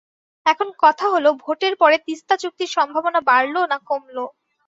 [0.45, 4.17] এখন কথা হলো ভোটের পরে তিস্তা চুক্তির সম্ভাবনা বাড়ল না কমল?